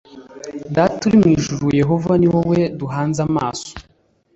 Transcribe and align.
data 0.75 1.01
uri 1.07 1.17
mu 1.21 1.27
ijuru 1.35 1.65
yehova 1.79 2.11
ni 2.17 2.27
wowe 2.33 2.59
duhanze 2.79 3.19
amaso 3.27 3.69